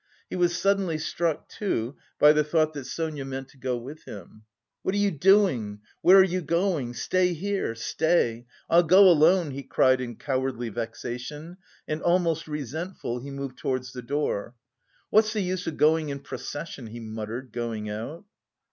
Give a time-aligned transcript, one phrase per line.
[0.31, 4.45] He was suddenly struck too by the thought that Sonia meant to go with him.
[4.81, 5.81] "What are you doing?
[6.01, 6.95] Where are you going?
[6.95, 8.47] Stay here, stay!
[8.67, 14.01] I'll go alone," he cried in cowardly vexation, and almost resentful, he moved towards the
[14.01, 14.55] door.
[15.11, 18.25] "What's the use of going in procession?" he muttered going out.